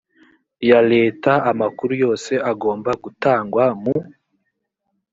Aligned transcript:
ya 0.69 0.79
leta 0.91 1.31
amakuru 1.51 1.91
yose 2.03 2.31
agomba 2.51 2.89
gutangwa 3.03 3.63
mu 3.81 3.95